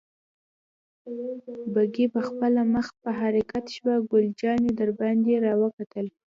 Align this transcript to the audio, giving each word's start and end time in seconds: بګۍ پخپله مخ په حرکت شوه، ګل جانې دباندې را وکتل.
بګۍ 1.73 2.05
پخپله 2.15 2.61
مخ 2.73 2.87
په 3.01 3.09
حرکت 3.19 3.65
شوه، 3.75 3.95
ګل 4.09 4.25
جانې 4.39 4.71
دباندې 4.79 5.35
را 5.45 5.53
وکتل. 5.63 6.05